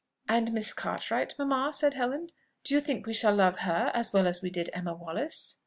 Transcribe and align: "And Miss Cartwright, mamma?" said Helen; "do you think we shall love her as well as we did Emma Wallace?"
"And 0.27 0.51
Miss 0.51 0.73
Cartwright, 0.73 1.35
mamma?" 1.37 1.71
said 1.71 1.93
Helen; 1.93 2.29
"do 2.63 2.73
you 2.73 2.81
think 2.81 3.05
we 3.05 3.13
shall 3.13 3.35
love 3.35 3.59
her 3.59 3.91
as 3.93 4.11
well 4.11 4.25
as 4.27 4.41
we 4.41 4.49
did 4.49 4.71
Emma 4.73 4.95
Wallace?" 4.95 5.57